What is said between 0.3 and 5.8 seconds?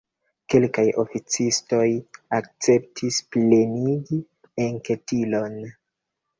Kelkaj oficistoj akceptis plenigi enketilon.